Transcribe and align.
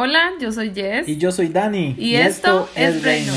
Hola, 0.00 0.30
yo 0.40 0.52
soy 0.52 0.70
Jess. 0.72 1.08
Y 1.08 1.16
yo 1.16 1.32
soy 1.32 1.48
Dani. 1.48 1.96
Y, 1.98 2.14
esto, 2.14 2.68
es 2.76 3.02
Reino. 3.02 3.32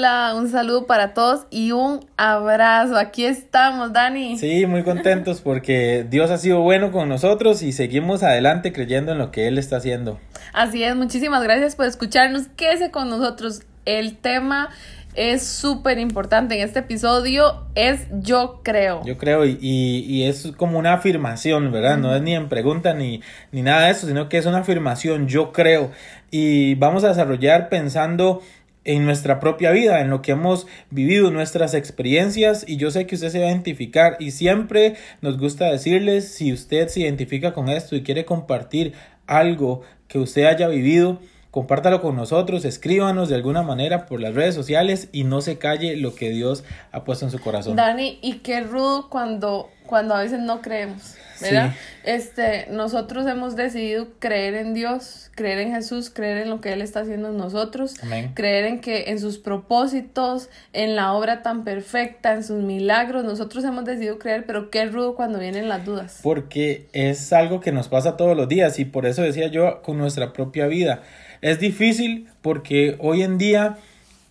Hola, 0.00 0.32
un 0.34 0.48
saludo 0.48 0.86
para 0.86 1.12
todos 1.12 1.46
y 1.50 1.72
un 1.72 2.00
abrazo. 2.16 2.96
Aquí 2.96 3.26
estamos, 3.26 3.92
Dani. 3.92 4.38
Sí, 4.38 4.64
muy 4.64 4.82
contentos 4.82 5.42
porque 5.42 6.06
Dios 6.08 6.30
ha 6.30 6.38
sido 6.38 6.60
bueno 6.62 6.90
con 6.90 7.10
nosotros 7.10 7.60
y 7.60 7.72
seguimos 7.72 8.22
adelante 8.22 8.72
creyendo 8.72 9.12
en 9.12 9.18
lo 9.18 9.30
que 9.30 9.46
Él 9.46 9.58
está 9.58 9.76
haciendo. 9.76 10.18
Así 10.54 10.82
es, 10.82 10.96
muchísimas 10.96 11.42
gracias 11.42 11.76
por 11.76 11.84
escucharnos. 11.84 12.48
Quédese 12.56 12.90
con 12.90 13.10
nosotros. 13.10 13.60
El 13.84 14.16
tema 14.16 14.70
es 15.14 15.46
súper 15.46 15.98
importante 15.98 16.54
en 16.54 16.62
este 16.62 16.78
episodio, 16.78 17.66
es 17.74 18.06
yo 18.10 18.60
creo. 18.62 19.04
Yo 19.04 19.18
creo, 19.18 19.44
y, 19.44 19.58
y, 19.60 20.24
es 20.24 20.50
como 20.56 20.78
una 20.78 20.94
afirmación, 20.94 21.72
¿verdad? 21.72 21.98
No 21.98 22.14
es 22.14 22.22
ni 22.22 22.34
en 22.34 22.48
pregunta 22.48 22.94
ni, 22.94 23.20
ni 23.52 23.60
nada 23.60 23.86
de 23.86 23.90
eso, 23.90 24.06
sino 24.06 24.30
que 24.30 24.38
es 24.38 24.46
una 24.46 24.58
afirmación, 24.58 25.28
yo 25.28 25.52
creo. 25.52 25.90
Y 26.30 26.76
vamos 26.76 27.02
a 27.04 27.08
desarrollar 27.08 27.68
pensando 27.68 28.40
en 28.84 29.04
nuestra 29.04 29.40
propia 29.40 29.70
vida, 29.70 30.00
en 30.00 30.10
lo 30.10 30.22
que 30.22 30.32
hemos 30.32 30.66
vivido, 30.90 31.30
nuestras 31.30 31.74
experiencias 31.74 32.64
y 32.66 32.76
yo 32.76 32.90
sé 32.90 33.06
que 33.06 33.14
usted 33.14 33.28
se 33.28 33.40
va 33.40 33.46
a 33.46 33.50
identificar 33.50 34.16
y 34.18 34.30
siempre 34.30 34.94
nos 35.20 35.38
gusta 35.38 35.66
decirles 35.66 36.32
si 36.32 36.52
usted 36.52 36.88
se 36.88 37.00
identifica 37.00 37.52
con 37.52 37.68
esto 37.68 37.94
y 37.94 38.02
quiere 38.02 38.24
compartir 38.24 38.94
algo 39.26 39.82
que 40.08 40.18
usted 40.18 40.44
haya 40.44 40.66
vivido, 40.68 41.20
compártalo 41.50 42.00
con 42.00 42.16
nosotros, 42.16 42.64
escríbanos 42.64 43.28
de 43.28 43.34
alguna 43.34 43.62
manera 43.62 44.06
por 44.06 44.20
las 44.20 44.34
redes 44.34 44.54
sociales 44.54 45.08
y 45.12 45.24
no 45.24 45.40
se 45.40 45.58
calle 45.58 45.96
lo 45.96 46.14
que 46.14 46.30
Dios 46.30 46.64
ha 46.92 47.04
puesto 47.04 47.24
en 47.24 47.30
su 47.30 47.40
corazón. 47.40 47.76
Dani, 47.76 48.18
y 48.22 48.38
qué 48.38 48.60
rudo 48.60 49.08
cuando, 49.08 49.68
cuando 49.90 50.14
a 50.14 50.22
veces 50.22 50.38
no 50.40 50.62
creemos, 50.62 51.16
¿verdad? 51.42 51.74
Este, 52.04 52.66
nosotros 52.70 53.26
hemos 53.26 53.56
decidido 53.56 54.08
creer 54.18 54.54
en 54.54 54.72
Dios, 54.72 55.30
creer 55.34 55.58
en 55.58 55.74
Jesús, 55.74 56.08
creer 56.08 56.38
en 56.38 56.48
lo 56.48 56.62
que 56.62 56.72
Él 56.72 56.80
está 56.80 57.00
haciendo 57.00 57.28
en 57.28 57.36
nosotros, 57.36 57.96
creer 58.34 58.64
en 58.64 58.80
que 58.80 59.10
en 59.10 59.20
sus 59.20 59.36
propósitos, 59.36 60.48
en 60.72 60.96
la 60.96 61.12
obra 61.12 61.42
tan 61.42 61.64
perfecta, 61.64 62.32
en 62.32 62.44
sus 62.44 62.62
milagros, 62.62 63.24
nosotros 63.24 63.64
hemos 63.64 63.84
decidido 63.84 64.18
creer, 64.18 64.44
pero 64.46 64.70
qué 64.70 64.86
rudo 64.86 65.14
cuando 65.14 65.38
vienen 65.38 65.68
las 65.68 65.84
dudas. 65.84 66.20
Porque 66.22 66.86
es 66.92 67.32
algo 67.34 67.60
que 67.60 67.72
nos 67.72 67.88
pasa 67.88 68.16
todos 68.16 68.34
los 68.34 68.48
días 68.48 68.78
y 68.78 68.86
por 68.86 69.04
eso 69.04 69.20
decía 69.20 69.48
yo 69.48 69.82
con 69.82 69.98
nuestra 69.98 70.32
propia 70.32 70.66
vida 70.66 71.02
es 71.42 71.58
difícil 71.58 72.28
porque 72.42 72.96
hoy 72.98 73.22
en 73.22 73.38
día 73.38 73.78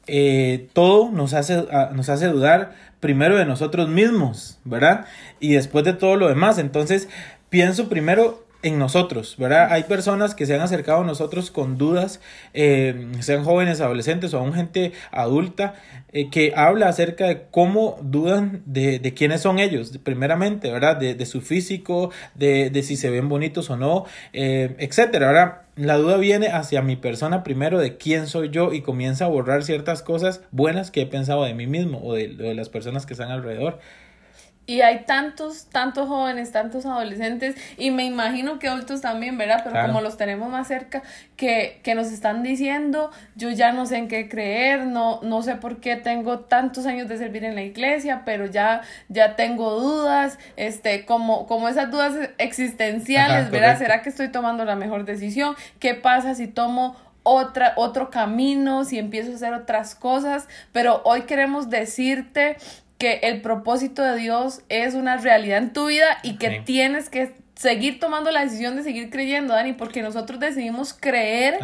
eh, 0.08 0.68
todo 0.74 1.12
nos 1.12 1.34
hace, 1.34 1.66
ah, 1.72 1.92
nos 1.94 2.10
hace 2.10 2.28
dudar 2.28 2.74
primero 3.00 3.38
de 3.38 3.46
nosotros 3.46 3.90
mismos, 3.90 4.60
¿verdad? 4.64 5.06
Y 5.40 5.54
después 5.54 5.86
de 5.86 5.94
todo 5.94 6.16
lo 6.16 6.28
demás. 6.28 6.58
Entonces, 6.58 7.10
pienso 7.50 7.90
primero 7.90 8.46
en 8.62 8.78
nosotros, 8.78 9.36
¿verdad? 9.38 9.72
Hay 9.72 9.84
personas 9.84 10.36
que 10.36 10.46
se 10.46 10.54
han 10.54 10.62
acercado 10.62 11.02
a 11.02 11.06
nosotros 11.06 11.50
con 11.50 11.78
dudas, 11.78 12.20
eh, 12.54 13.08
sean 13.22 13.46
jóvenes, 13.46 13.80
adolescentes 13.80 14.34
o 14.34 14.40
aún 14.40 14.54
gente 14.54 14.92
adulta, 15.12 15.76
eh, 16.12 16.30
que 16.30 16.54
habla 16.56 16.90
acerca 16.90 17.28
de 17.28 17.44
cómo 17.52 17.98
dudan 18.02 18.62
de, 18.66 19.00
de 19.00 19.14
quiénes 19.14 19.42
son 19.42 19.60
ellos, 19.60 19.98
primeramente, 20.04 20.72
¿verdad? 20.72 20.98
De, 20.98 21.16
de 21.16 21.26
su 21.26 21.40
físico, 21.42 22.12
de, 22.36 22.70
de, 22.70 22.84
si 22.84 22.98
se 22.98 23.10
ven 23.10 23.30
bonitos 23.30 23.70
o 23.70 23.78
no, 23.78 24.06
eh, 24.34 24.76
etcétera, 24.80 25.28
¿verdad? 25.28 25.62
La 25.78 25.96
duda 25.96 26.18
viene 26.18 26.50
hacia 26.50 26.82
mi 26.82 26.98
persona 26.98 27.44
primero 27.44 27.80
de 27.80 27.96
quién 27.96 28.28
soy 28.28 28.50
yo 28.50 28.74
y 28.74 28.82
comienza 28.82 29.26
a 29.26 29.30
borrar 29.30 29.64
ciertas 29.64 30.02
cosas 30.02 30.42
buenas 30.52 30.92
que 30.92 31.02
he 31.02 31.06
pensado 31.06 31.46
de 31.46 31.54
mí 31.54 31.68
mismo 31.68 32.02
o 32.04 32.14
de, 32.14 32.28
de 32.28 32.54
las 32.54 32.68
personas 32.68 33.06
que 33.06 33.14
están 33.14 33.32
alrededor. 33.32 33.80
Y 34.70 34.82
hay 34.82 35.00
tantos, 35.06 35.66
tantos 35.66 36.08
jóvenes, 36.08 36.52
tantos 36.52 36.86
adolescentes, 36.86 37.56
y 37.76 37.90
me 37.90 38.06
imagino 38.06 38.60
que 38.60 38.68
adultos 38.68 39.02
también, 39.02 39.36
¿verdad? 39.36 39.62
Pero 39.64 39.84
como 39.88 40.00
los 40.00 40.16
tenemos 40.16 40.48
más 40.48 40.68
cerca, 40.68 41.02
que, 41.38 41.80
que 41.82 41.96
nos 41.96 42.12
están 42.12 42.44
diciendo, 42.44 43.10
yo 43.34 43.50
ya 43.50 43.72
no 43.72 43.88
sé 43.88 43.98
en 43.98 44.08
qué 44.08 44.30
creer, 44.30 44.86
no, 44.86 45.22
no 45.24 45.42
sé 45.42 45.56
por 45.56 45.80
qué 45.80 45.96
tengo 45.96 46.42
tantos 46.42 46.86
años 46.86 47.08
de 47.08 47.18
servir 47.18 47.46
en 47.46 47.56
la 47.56 47.64
iglesia, 47.64 48.22
pero 48.26 48.46
ya, 48.46 48.82
ya 49.08 49.36
tengo 49.36 49.72
dudas, 49.72 50.38
este, 50.56 51.04
como, 51.04 51.48
como 51.48 51.68
esas 51.68 51.90
dudas 51.90 52.14
existenciales, 52.38 53.50
¿verdad? 53.50 53.76
¿Será 53.80 54.04
que 54.04 54.10
estoy 54.10 54.28
tomando 54.28 54.66
la 54.66 54.76
mejor 54.76 55.04
decisión? 55.04 55.56
¿Qué 55.80 55.96
pasa 55.96 56.36
si 56.36 56.46
tomo 56.46 56.96
otra, 57.24 57.74
otro 57.76 58.12
camino, 58.12 58.86
si 58.86 59.00
empiezo 59.00 59.32
a 59.32 59.36
hacer 59.36 59.56
otras 59.56 59.96
cosas? 59.96 60.48
Pero 60.74 61.02
hoy 61.06 61.24
queremos 61.24 61.72
decirte 61.72 62.58
que 63.00 63.22
el 63.24 63.42
propósito 63.42 64.04
de 64.04 64.18
Dios 64.18 64.62
es 64.68 64.94
una 64.94 65.18
realidad 65.18 65.58
en 65.58 65.74
tu 65.74 65.88
vida 65.88 66.20
y 66.22 66.36
que 66.36 66.62
tienes 66.66 67.10
que 67.10 67.34
seguir 67.56 68.00
tomando 68.00 68.30
la 68.32 68.42
decisión 68.42 68.76
de 68.76 68.84
seguir 68.84 69.10
creyendo, 69.10 69.54
Dani, 69.54 69.74
porque 69.74 70.02
nosotros 70.02 70.40
decidimos 70.40 70.94
creer 70.94 71.60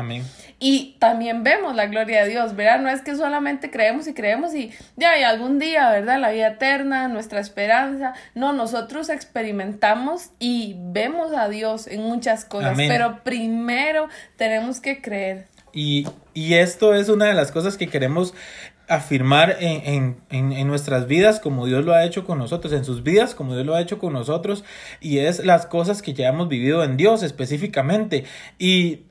y 0.60 0.96
también 1.00 1.44
vemos 1.44 1.76
la 1.76 1.88
gloria 1.88 2.24
de 2.24 2.30
Dios, 2.30 2.56
¿verdad? 2.56 2.80
No 2.80 2.90
es 2.90 3.02
que 3.02 3.16
solamente 3.16 3.70
creemos 3.70 4.08
y 4.08 4.14
creemos 4.14 4.56
y 4.56 4.72
ya, 4.96 5.18
y 5.18 5.24
algún 5.24 5.60
día, 5.60 5.90
¿verdad? 5.92 6.20
La 6.20 6.32
vida 6.32 6.48
eterna, 6.48 7.08
nuestra 7.10 7.40
esperanza, 7.42 8.14
no, 8.34 8.54
nosotros 8.54 9.10
experimentamos 9.10 10.32
y 10.40 10.76
vemos 10.78 11.34
a 11.34 11.50
Dios 11.50 11.88
en 11.88 12.02
muchas 12.02 12.46
cosas, 12.46 12.78
pero 12.78 13.24
primero 13.24 14.08
tenemos 14.38 14.80
que 14.80 15.02
creer. 15.02 15.48
Y, 15.74 16.08
y 16.34 16.54
esto 16.56 16.94
es 16.94 17.10
una 17.10 17.26
de 17.26 17.34
las 17.34 17.52
cosas 17.52 17.76
que 17.76 17.88
queremos 17.88 18.34
afirmar 18.88 19.58
en, 19.60 20.18
en, 20.30 20.52
en, 20.52 20.68
nuestras 20.68 21.08
vidas 21.08 21.40
como 21.40 21.66
Dios 21.66 21.86
lo 21.86 21.94
ha 21.94 22.04
hecho 22.06 22.26
con 22.26 22.38
nosotros, 22.38 22.74
en 22.74 22.86
sus 22.86 23.04
vidas 23.04 23.36
como 23.36 23.54
Dios 23.54 23.66
lo 23.66 23.76
ha 23.76 23.82
hecho 23.82 24.00
con 24.00 24.14
nosotros, 24.14 24.64
y 25.02 25.20
es 25.20 25.44
las 25.44 25.66
cosas 25.66 26.02
que 26.02 26.14
ya 26.14 26.30
hemos 26.30 26.48
vivido 26.48 26.84
en 26.84 26.98
Dios 26.98 27.24
específicamente. 27.24 28.26
Y 28.60 29.02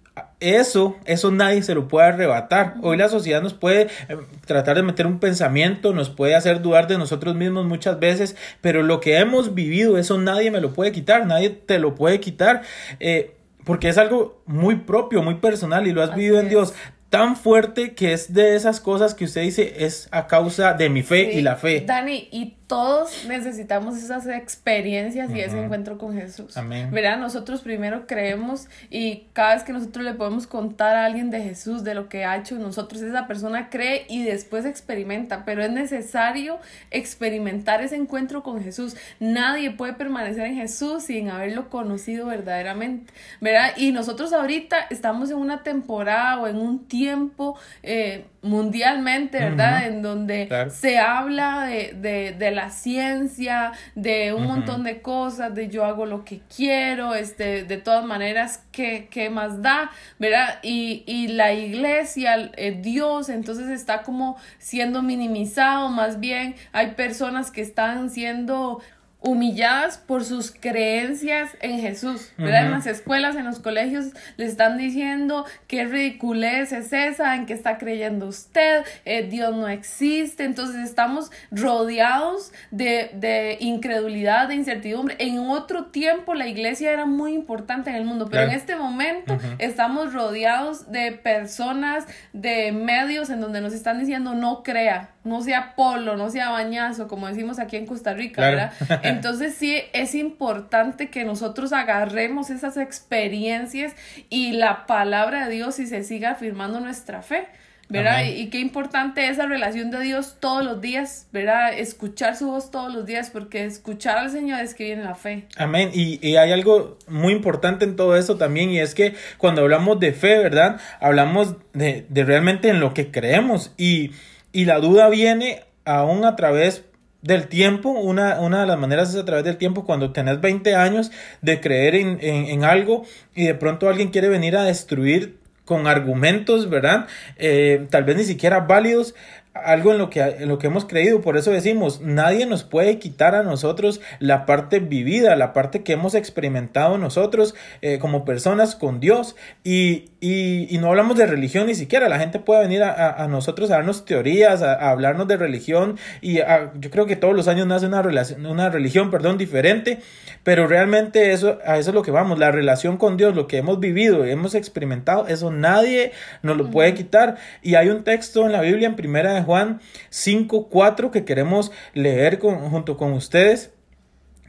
eso, 0.40 0.96
eso 1.06 1.30
nadie 1.30 1.62
se 1.62 1.74
lo 1.74 1.88
puede 1.88 2.06
arrebatar. 2.06 2.74
Hoy 2.82 2.96
la 2.96 3.08
sociedad 3.08 3.42
nos 3.42 3.54
puede 3.54 3.88
eh, 4.08 4.16
tratar 4.46 4.76
de 4.76 4.82
meter 4.82 5.06
un 5.06 5.18
pensamiento, 5.18 5.92
nos 5.92 6.10
puede 6.10 6.34
hacer 6.34 6.62
dudar 6.62 6.86
de 6.86 6.98
nosotros 6.98 7.34
mismos 7.34 7.66
muchas 7.66 7.98
veces, 7.98 8.36
pero 8.60 8.82
lo 8.82 9.00
que 9.00 9.18
hemos 9.18 9.54
vivido, 9.54 9.98
eso 9.98 10.18
nadie 10.18 10.50
me 10.50 10.60
lo 10.60 10.72
puede 10.72 10.92
quitar, 10.92 11.26
nadie 11.26 11.50
te 11.50 11.78
lo 11.78 11.94
puede 11.94 12.20
quitar. 12.20 12.62
Eh, 13.00 13.34
porque 13.64 13.88
es 13.88 13.98
algo 13.98 14.42
muy 14.46 14.76
propio, 14.76 15.22
muy 15.22 15.36
personal 15.36 15.86
y 15.86 15.92
lo 15.92 16.02
has 16.02 16.14
vivido 16.14 16.38
en 16.38 16.48
Dios 16.50 16.74
tan 17.14 17.36
fuerte 17.36 17.94
que 17.94 18.12
es 18.12 18.34
de 18.34 18.56
esas 18.56 18.80
cosas 18.80 19.14
que 19.14 19.26
usted 19.26 19.42
dice 19.42 19.84
es 19.84 20.08
a 20.10 20.26
causa 20.26 20.72
de 20.72 20.90
mi 20.90 21.04
fe 21.04 21.34
y 21.34 21.42
la 21.42 21.54
fe. 21.54 21.84
Dani, 21.86 22.28
y 22.32 22.56
todos 22.66 23.26
necesitamos 23.26 23.96
esas 23.98 24.26
experiencias 24.26 25.30
y 25.30 25.40
ese 25.40 25.62
encuentro 25.62 25.98
con 25.98 26.14
Jesús. 26.14 26.56
Amén. 26.56 26.90
Verá, 26.90 27.16
nosotros 27.16 27.60
primero 27.60 28.06
creemos 28.06 28.68
y 28.90 29.26
cada 29.32 29.54
vez 29.54 29.64
que 29.64 29.72
nosotros 29.72 30.04
le 30.04 30.14
podemos 30.14 30.46
contar 30.46 30.96
a 30.96 31.04
alguien 31.04 31.30
de 31.30 31.42
Jesús, 31.42 31.84
de 31.84 31.94
lo 31.94 32.08
que 32.08 32.24
ha 32.24 32.36
hecho 32.36 32.56
nosotros, 32.56 33.02
esa 33.02 33.26
persona 33.26 33.68
cree 33.68 34.06
y 34.08 34.24
después 34.24 34.64
experimenta, 34.64 35.44
pero 35.44 35.62
es 35.62 35.70
necesario 35.70 36.58
experimentar 36.90 37.82
ese 37.82 37.96
encuentro 37.96 38.42
con 38.42 38.62
Jesús. 38.62 38.96
Nadie 39.20 39.70
puede 39.70 39.92
permanecer 39.92 40.46
en 40.46 40.56
Jesús 40.56 41.04
sin 41.04 41.30
haberlo 41.30 41.68
conocido 41.68 42.26
verdaderamente, 42.26 43.12
¿verdad? 43.40 43.72
Y 43.76 43.92
nosotros 43.92 44.32
ahorita 44.32 44.86
estamos 44.90 45.30
en 45.30 45.36
una 45.36 45.62
temporada 45.62 46.40
o 46.40 46.46
en 46.46 46.56
un 46.56 46.86
tiempo 46.86 47.58
eh, 47.82 48.24
mundialmente, 48.44 49.38
¿verdad? 49.38 49.86
En 49.86 50.02
donde 50.02 50.48
se 50.70 50.98
habla 50.98 51.64
de, 51.64 51.94
de, 51.94 52.32
de 52.32 52.50
la 52.50 52.70
ciencia, 52.70 53.72
de 53.94 54.32
un 54.34 54.46
montón 54.46 54.84
de 54.84 55.00
cosas, 55.00 55.54
de 55.54 55.68
yo 55.68 55.84
hago 55.84 56.04
lo 56.04 56.24
que 56.24 56.40
quiero, 56.54 57.14
este, 57.14 57.64
de 57.64 57.78
todas 57.78 58.04
maneras, 58.04 58.62
¿qué, 58.70 59.08
qué 59.10 59.30
más 59.30 59.62
da? 59.62 59.90
¿Verdad? 60.18 60.58
Y, 60.62 61.04
y 61.06 61.28
la 61.28 61.54
iglesia, 61.54 62.50
eh, 62.56 62.78
Dios, 62.80 63.30
entonces 63.30 63.68
está 63.70 64.02
como 64.02 64.36
siendo 64.58 65.02
minimizado, 65.02 65.88
más 65.88 66.20
bien 66.20 66.54
hay 66.72 66.88
personas 66.92 67.50
que 67.50 67.62
están 67.62 68.10
siendo 68.10 68.80
humilladas 69.24 69.96
por 69.96 70.22
sus 70.22 70.50
creencias 70.50 71.50
en 71.62 71.80
Jesús, 71.80 72.30
¿verdad? 72.36 72.66
En 72.66 72.72
las 72.72 72.86
escuelas, 72.86 73.36
en 73.36 73.46
los 73.46 73.58
colegios, 73.58 74.08
les 74.36 74.50
están 74.50 74.76
diciendo 74.76 75.46
qué 75.66 75.86
ridiculez 75.86 76.72
es 76.72 76.92
esa, 76.92 77.34
en 77.34 77.46
qué 77.46 77.54
está 77.54 77.78
creyendo 77.78 78.26
usted, 78.26 78.84
eh, 79.06 79.26
Dios 79.26 79.56
no 79.56 79.66
existe, 79.66 80.44
entonces 80.44 80.84
estamos 80.84 81.30
rodeados 81.50 82.52
de, 82.70 83.10
de, 83.14 83.56
incredulidad, 83.60 84.48
de 84.48 84.56
incertidumbre. 84.56 85.16
En 85.18 85.38
otro 85.38 85.86
tiempo 85.86 86.34
la 86.34 86.46
iglesia 86.46 86.92
era 86.92 87.06
muy 87.06 87.32
importante 87.32 87.88
en 87.88 87.96
el 87.96 88.04
mundo, 88.04 88.28
pero 88.30 88.42
en 88.42 88.50
este 88.50 88.76
momento 88.76 89.38
estamos 89.58 90.12
rodeados 90.12 90.92
de 90.92 91.12
personas, 91.12 92.04
de 92.34 92.72
medios 92.72 93.30
en 93.30 93.40
donde 93.40 93.62
nos 93.62 93.72
están 93.72 93.98
diciendo 93.98 94.34
no 94.34 94.62
crea, 94.62 95.13
no 95.24 95.42
sea 95.42 95.74
polo, 95.74 96.16
no 96.16 96.30
sea 96.30 96.50
bañazo, 96.50 97.08
como 97.08 97.26
decimos 97.26 97.58
aquí 97.58 97.76
en 97.76 97.86
Costa 97.86 98.14
Rica, 98.14 98.42
¿verdad? 98.42 98.72
Entonces 99.02 99.54
sí 99.54 99.80
es 99.92 100.14
importante 100.14 101.08
que 101.08 101.24
nosotros 101.24 101.72
agarremos 101.72 102.50
esas 102.50 102.76
experiencias 102.76 103.94
y 104.28 104.52
la 104.52 104.86
palabra 104.86 105.48
de 105.48 105.54
Dios 105.54 105.78
y 105.78 105.86
se 105.86 106.04
siga 106.04 106.32
afirmando 106.32 106.80
nuestra 106.80 107.22
fe. 107.22 107.48
¿verdad? 107.88 108.24
Y, 108.24 108.48
qué 108.48 108.58
importante 108.60 109.28
esa 109.28 109.46
relación 109.46 109.90
de 109.90 110.00
Dios 110.00 110.36
todos 110.40 110.64
los 110.64 110.80
días, 110.80 111.28
¿verdad? 111.32 111.78
Escuchar 111.78 112.36
su 112.36 112.46
voz 112.46 112.70
todos 112.70 112.92
los 112.92 113.06
días, 113.06 113.30
porque 113.30 113.64
escuchar 113.64 114.18
al 114.18 114.30
Señor 114.30 114.60
es 114.60 114.74
que 114.74 114.84
viene 114.84 115.04
la 115.04 115.14
fe. 115.14 115.44
Amén. 115.56 115.90
Y, 115.92 116.18
y 116.26 116.36
hay 116.36 116.50
algo 116.50 116.98
muy 117.08 117.32
importante 117.32 117.84
en 117.84 117.94
todo 117.94 118.16
eso 118.16 118.36
también, 118.36 118.70
y 118.70 118.80
es 118.80 118.94
que 118.94 119.14
cuando 119.38 119.62
hablamos 119.62 120.00
de 120.00 120.12
fe, 120.12 120.38
¿verdad? 120.38 120.80
Hablamos 120.98 121.56
de, 121.72 122.06
de 122.08 122.24
realmente 122.24 122.68
en 122.68 122.80
lo 122.80 122.94
que 122.94 123.10
creemos, 123.10 123.72
y, 123.76 124.12
y 124.54 124.64
la 124.64 124.78
duda 124.78 125.10
viene 125.10 125.64
aún 125.84 126.24
a 126.24 126.36
través 126.36 126.84
del 127.20 127.48
tiempo, 127.48 127.90
una, 127.90 128.40
una 128.40 128.60
de 128.60 128.66
las 128.66 128.78
maneras 128.78 129.10
es 129.10 129.16
a 129.16 129.24
través 129.24 129.44
del 129.44 129.56
tiempo, 129.56 129.84
cuando 129.84 130.12
tenés 130.12 130.40
20 130.40 130.74
años 130.76 131.10
de 131.42 131.60
creer 131.60 131.96
en, 131.96 132.18
en, 132.20 132.64
algo 132.64 133.04
y 133.34 133.46
de 133.46 133.54
pronto 133.54 133.88
alguien 133.88 134.10
quiere 134.10 134.28
venir 134.28 134.56
a 134.56 134.62
destruir 134.62 135.38
con 135.64 135.86
argumentos, 135.86 136.70
¿verdad? 136.70 137.06
Eh, 137.36 137.86
tal 137.90 138.04
vez 138.04 138.16
ni 138.16 138.24
siquiera 138.24 138.60
válidos, 138.60 139.14
algo 139.54 139.92
en 139.92 139.98
lo, 139.98 140.10
que, 140.10 140.20
en 140.20 140.48
lo 140.48 140.58
que 140.58 140.66
hemos 140.66 140.84
creído. 140.84 141.20
Por 141.20 141.36
eso 141.36 141.52
decimos, 141.52 142.00
nadie 142.00 142.44
nos 142.44 142.64
puede 142.64 142.98
quitar 142.98 143.36
a 143.36 143.44
nosotros 143.44 144.00
la 144.18 144.46
parte 144.46 144.80
vivida, 144.80 145.36
la 145.36 145.52
parte 145.52 145.84
que 145.84 145.92
hemos 145.92 146.14
experimentado 146.14 146.98
nosotros 146.98 147.54
eh, 147.80 147.98
como 148.00 148.24
personas 148.24 148.74
con 148.74 148.98
Dios. 148.98 149.36
Y, 149.62 150.10
y, 150.20 150.76
no 150.78 150.88
hablamos 150.88 151.16
de 151.16 151.26
religión 151.26 151.68
ni 151.68 151.74
siquiera. 151.76 152.08
La 152.08 152.18
gente 152.18 152.40
puede 152.40 152.62
venir 152.62 152.82
a, 152.82 153.22
a, 153.22 153.28
nosotros 153.28 153.70
a 153.70 153.74
darnos 153.74 154.04
teorías, 154.04 154.60
a, 154.60 154.90
hablarnos 154.90 155.28
de 155.28 155.36
religión. 155.36 155.98
Y 156.20 156.38
yo 156.80 156.90
creo 156.90 157.06
que 157.06 157.16
todos 157.16 157.34
los 157.34 157.46
años 157.46 157.66
nace 157.66 157.86
una, 157.86 158.02
relación, 158.02 158.44
una 158.46 158.70
religión 158.70 159.10
perdón, 159.10 159.38
diferente. 159.38 160.00
Pero 160.42 160.66
realmente 160.66 161.32
eso, 161.32 161.58
a 161.64 161.78
eso 161.78 161.90
es 161.90 161.94
lo 161.94 162.02
que 162.02 162.10
vamos. 162.10 162.38
La 162.38 162.50
relación 162.50 162.96
con 162.96 163.16
Dios, 163.16 163.36
lo 163.36 163.46
que 163.46 163.58
hemos 163.58 163.78
vivido, 163.78 164.24
hemos 164.24 164.54
experimentado, 164.54 165.26
eso 165.28 165.50
nadie 165.50 166.12
nos 166.42 166.56
lo 166.56 166.70
puede 166.70 166.92
quitar. 166.94 167.36
Y 167.62 167.76
hay 167.76 167.88
un 167.88 168.02
texto 168.02 168.44
en 168.44 168.52
la 168.52 168.60
Biblia, 168.60 168.88
en 168.88 168.96
primera 168.96 169.32
de 169.32 169.43
Juan 169.44 169.80
5, 170.10 170.68
4 170.68 171.10
que 171.10 171.24
queremos 171.24 171.72
leer 171.94 172.38
junto 172.40 172.96
con 172.96 173.12
ustedes 173.12 173.70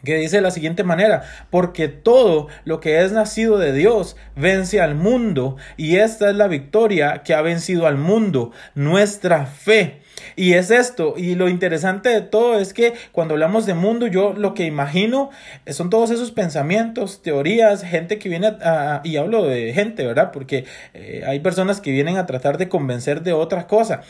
que 0.06 0.16
dice 0.16 0.38
de 0.38 0.42
la 0.42 0.52
siguiente 0.52 0.84
manera, 0.84 1.24
porque 1.50 1.90
todo 1.90 2.48
lo 2.64 2.80
que 2.80 3.04
es 3.04 3.12
nacido 3.12 3.58
de 3.58 3.74
Dios 3.74 4.16
vence 4.36 4.80
al 4.80 4.96
mundo, 4.96 5.58
y 5.76 5.98
esta 5.98 6.30
es 6.30 6.36
la 6.38 6.48
victoria 6.48 7.24
que 7.24 7.34
ha 7.34 7.42
vencido 7.42 7.88
al 7.88 7.98
mundo, 7.98 8.52
nuestra 8.76 9.46
fe. 9.46 10.02
Y 10.38 10.54
es 10.54 10.72
esto, 10.72 11.16
y 11.18 11.36
lo 11.36 11.50
interesante 11.50 12.10
de 12.10 12.22
todo 12.22 12.58
es 12.58 12.74
que 12.74 12.94
cuando 13.12 13.34
hablamos 13.34 13.66
de 13.66 13.74
mundo, 13.74 14.08
yo 14.08 14.34
lo 14.34 14.54
que 14.54 14.66
imagino 14.66 15.30
son 15.68 15.90
todos 15.90 16.10
esos 16.10 16.32
pensamientos, 16.32 17.22
teorías, 17.22 17.84
gente 17.84 18.18
que 18.18 18.30
viene 18.30 18.48
a, 18.48 19.02
y 19.04 19.18
hablo 19.18 19.44
de 19.44 19.74
gente, 19.74 20.06
¿verdad? 20.06 20.32
Porque 20.32 20.66
eh, 20.94 21.24
hay 21.28 21.42
personas 21.42 21.82
que 21.82 21.92
vienen 21.92 22.18
a 22.18 22.26
tratar 22.26 22.58
de 22.58 22.70
convencer 22.70 23.24
de 23.24 23.34
otra 23.34 23.68
cosa 23.68 24.02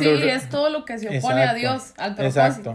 sí, 0.00 0.28
es 0.28 0.48
todo 0.48 0.70
lo 0.70 0.84
que 0.84 0.98
se 0.98 1.18
opone 1.18 1.42
a 1.44 1.54
Dios, 1.54 1.92
al 1.96 2.14
propósito. 2.14 2.74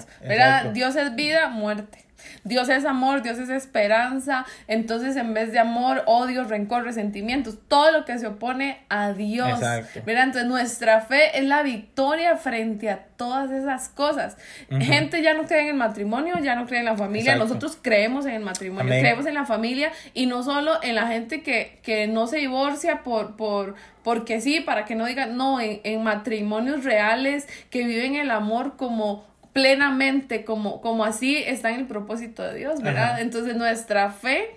Dios 0.74 0.96
es 0.96 1.16
vida, 1.16 1.50
muerte. 1.50 2.07
Dios 2.44 2.70
es 2.70 2.86
amor, 2.86 3.22
Dios 3.22 3.38
es 3.40 3.50
esperanza. 3.50 4.46
Entonces, 4.68 5.16
en 5.16 5.34
vez 5.34 5.52
de 5.52 5.60
amor, 5.60 6.04
odio, 6.06 6.44
rencor, 6.44 6.84
resentimientos, 6.84 7.58
todo 7.68 7.92
lo 7.92 8.06
que 8.06 8.18
se 8.20 8.28
opone 8.28 8.80
a 8.90 9.14
Dios. 9.14 9.50
Exacto. 9.50 10.02
Entonces, 10.06 10.46
nuestra 10.46 11.02
fe 11.02 11.38
es 11.38 11.46
la 11.46 11.64
victoria 11.64 12.38
frente 12.38 12.90
a 12.90 13.08
todas 13.18 13.52
esas 13.52 13.90
cosas. 13.90 14.38
Gente 14.70 15.22
ya 15.22 15.34
no 15.34 15.46
cree 15.46 15.62
en 15.62 15.68
el 15.68 15.74
matrimonio, 15.76 16.36
ya 16.40 16.56
no 16.56 16.66
cree 16.68 16.80
en 16.80 16.86
la 16.86 16.96
familia. 16.96 17.36
Nosotros 17.36 17.78
creemos 17.82 18.26
en 18.26 18.34
el 18.34 18.44
matrimonio, 18.44 18.90
creemos 18.90 19.26
en 19.26 19.34
la 19.34 19.46
familia 19.46 19.92
y 20.14 20.26
no 20.26 20.44
solo 20.44 20.82
en 20.84 20.96
la 20.96 21.08
gente 21.08 21.42
que, 21.42 21.80
que 21.84 22.08
no 22.08 22.28
se 22.28 22.38
divorcia 22.38 23.04
por, 23.04 23.36
por, 23.36 23.76
porque 24.04 24.42
sí, 24.42 24.62
para 24.62 24.86
que 24.86 24.96
no 24.96 25.06
digan, 25.06 25.36
no, 25.38 25.60
en, 25.60 25.82
en 25.84 26.04
matrimonios 26.04 26.84
reales 26.84 27.48
que 27.70 27.86
viven 27.86 28.16
el 28.16 28.32
amor 28.32 28.78
como 28.78 29.26
plenamente 29.58 30.46
como, 30.46 30.82
como 30.82 31.04
así 31.04 31.36
está 31.36 31.72
en 31.72 31.80
el 31.80 31.88
propósito 31.88 32.44
de 32.44 32.60
Dios, 32.60 32.80
¿verdad? 32.80 33.20
Entonces 33.22 33.56
nuestra 33.56 34.12
fe 34.12 34.52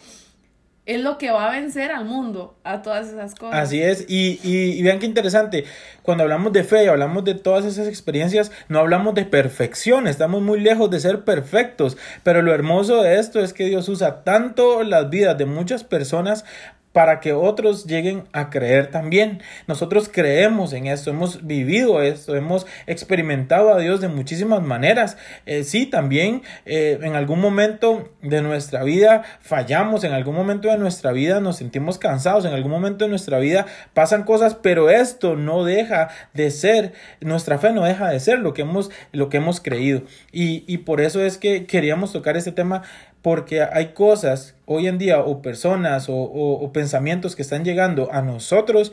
es 0.85 1.01
lo 1.01 1.17
que 1.17 1.31
va 1.31 1.49
a 1.49 1.51
vencer 1.53 1.91
al 1.91 2.05
mundo, 2.05 2.59
a 2.65 2.83
todas 2.83 3.09
esas 3.09 3.35
cosas. 3.35 3.59
Así 3.59 3.81
es, 3.81 4.05
y, 4.11 4.39
y, 4.43 4.83
vean 4.83 4.99
qué 4.99 5.07
interesante, 5.07 5.65
cuando 6.03 6.25
hablamos 6.25 6.53
de 6.53 6.65
fe 6.65 6.85
y 6.85 6.89
hablamos 6.89 7.25
de 7.25 7.35
todas 7.35 7.65
esas 7.65 7.89
experiencias, 7.89 8.53
no 8.69 8.79
hablamos 8.79 9.15
de 9.15 9.25
perfección, 9.25 10.07
estamos 10.07 10.43
muy 10.43 10.61
lejos 10.61 10.91
de 10.91 11.01
ser 11.01 11.25
perfectos, 11.25 11.97
pero 12.23 12.43
lo 12.43 12.53
hermoso 12.53 13.03
de 13.03 13.19
esto 13.19 13.41
es 13.41 13.55
que 13.55 13.65
Dios 13.65 13.89
usa 13.89 14.23
tanto 14.23 14.83
las 14.83 15.09
vidas 15.09 15.39
de 15.39 15.47
muchas 15.47 15.83
personas 15.83 16.45
para 16.93 17.21
que 17.21 17.33
otros 17.33 17.87
lleguen 17.87 18.25
a 18.33 18.51
creer 18.51 18.91
también. 18.91 19.43
Nosotros 19.67 20.11
creemos 20.13 20.73
en 20.73 20.87
esto, 20.87 21.11
hemos 21.11 21.47
vivido 21.47 22.03
esto, 22.03 22.35
hemos 22.37 22.67
experimentado 22.87 23.73
a 23.73 23.79
Dios 23.79 24.01
de 24.01 24.09
muchísimas 24.09 24.63
maneras. 24.63 25.17
Eh, 25.47 25.65
sí, 25.65 25.87
también 25.87 26.43
eh, 26.67 26.99
en 27.03 27.15
algún 27.15 27.41
momento 27.41 28.11
de 28.23 28.43
nuestra 28.43 28.83
vida 28.83 29.23
fallamos, 29.41 30.05
en 30.05 30.13
algún 30.13 30.35
momento 30.35 30.69
de 30.69 30.79
nuestra 30.79 31.13
vida 31.13 31.41
nos 31.41 31.57
sentimos 31.57 31.99
cansados, 31.99 32.45
en 32.45 32.53
algún 32.53 32.73
momento 32.73 33.05
de 33.05 33.11
nuestra 33.11 33.39
vida 33.39 33.67
pasan 33.95 34.25
cosas, 34.25 34.57
pero 34.57 34.91
esto 34.91 35.37
no 35.37 35.65
deja 35.65 36.09
de 36.35 36.51
ser, 36.51 36.93
nuestra 37.21 37.59
fe 37.59 37.73
no 37.73 37.85
deja 37.85 38.09
de 38.09 38.19
ser 38.19 38.41
lo 38.41 38.53
que 38.53 38.63
hemos, 38.63 38.91
lo 39.13 39.29
que 39.29 39.37
hemos 39.37 39.61
creído. 39.61 40.03
Y, 40.33 40.65
y 40.67 40.79
por 40.79 41.01
eso 41.01 41.23
es 41.23 41.39
que 41.39 41.67
queríamos 41.67 42.13
tocar 42.13 42.37
este 42.37 42.53
tema 42.53 42.83
porque 43.23 43.63
hay 43.63 43.89
cosas 43.93 44.55
hoy 44.67 44.87
en 44.87 44.99
día 44.99 45.21
o 45.21 45.43
personas 45.43 46.07
o, 46.09 46.71
pensamientos 46.73 47.37
que 47.37 47.43
están 47.43 47.65
llegando 47.65 48.13
a 48.13 48.23
nosotros 48.23 48.93